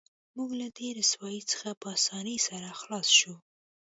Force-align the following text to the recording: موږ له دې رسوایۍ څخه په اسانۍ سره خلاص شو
موږ 0.35 0.49
له 0.61 0.67
دې 0.77 0.89
رسوایۍ 0.99 1.41
څخه 1.51 1.69
په 1.81 1.87
اسانۍ 1.97 2.37
سره 2.47 2.69
خلاص 2.81 3.07
شو 3.19 3.33